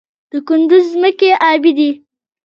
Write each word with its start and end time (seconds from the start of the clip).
د 0.31 0.33
کندز 0.47 0.83
ځمکې 0.93 1.29
ابي 1.51 1.71
دي 1.77 1.91